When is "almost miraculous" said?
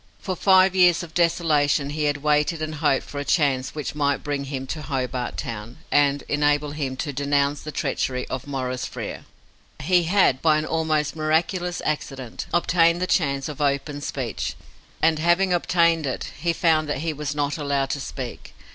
10.65-11.83